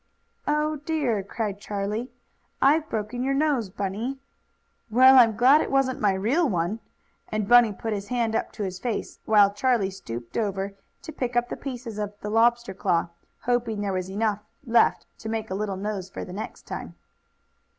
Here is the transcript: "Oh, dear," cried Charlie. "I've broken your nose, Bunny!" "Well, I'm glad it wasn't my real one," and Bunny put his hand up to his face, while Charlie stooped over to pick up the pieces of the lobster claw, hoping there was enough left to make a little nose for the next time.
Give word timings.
"Oh, 0.47 0.77
dear," 0.77 1.21
cried 1.21 1.59
Charlie. 1.59 2.09
"I've 2.59 2.89
broken 2.89 3.21
your 3.21 3.35
nose, 3.35 3.69
Bunny!" 3.69 4.17
"Well, 4.89 5.19
I'm 5.19 5.35
glad 5.35 5.61
it 5.61 5.69
wasn't 5.69 6.01
my 6.01 6.13
real 6.13 6.49
one," 6.49 6.79
and 7.31 7.47
Bunny 7.47 7.71
put 7.71 7.93
his 7.93 8.07
hand 8.07 8.35
up 8.35 8.51
to 8.53 8.63
his 8.63 8.79
face, 8.79 9.19
while 9.25 9.53
Charlie 9.53 9.91
stooped 9.91 10.37
over 10.37 10.73
to 11.03 11.11
pick 11.11 11.35
up 11.35 11.49
the 11.49 11.55
pieces 11.55 11.99
of 11.99 12.13
the 12.21 12.31
lobster 12.31 12.73
claw, 12.73 13.09
hoping 13.41 13.81
there 13.81 13.93
was 13.93 14.09
enough 14.09 14.39
left 14.65 15.05
to 15.19 15.29
make 15.29 15.51
a 15.51 15.53
little 15.53 15.77
nose 15.77 16.09
for 16.09 16.25
the 16.25 16.33
next 16.33 16.63
time. 16.65 16.95